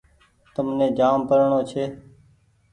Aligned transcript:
تمني 0.53 0.87
جآم 0.97 1.19
پڙڻو 1.29 1.59
ڇي۔ 1.69 1.83